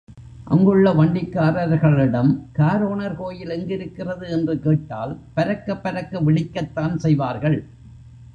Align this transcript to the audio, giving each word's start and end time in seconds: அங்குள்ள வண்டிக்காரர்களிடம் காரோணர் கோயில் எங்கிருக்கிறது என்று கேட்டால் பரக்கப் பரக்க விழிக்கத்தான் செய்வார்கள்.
அங்குள்ள 0.43 0.93
வண்டிக்காரர்களிடம் 0.93 2.31
காரோணர் 2.57 3.15
கோயில் 3.15 3.49
எங்கிருக்கிறது 3.49 4.29
என்று 4.29 4.59
கேட்டால் 4.59 5.19
பரக்கப் 5.35 5.83
பரக்க 5.83 6.21
விழிக்கத்தான் 6.21 6.95
செய்வார்கள். 6.95 7.59